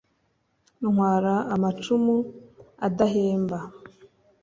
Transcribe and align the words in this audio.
Ntwara 0.89 1.33
amacumu 1.55 2.15
adahemba. 2.87 3.59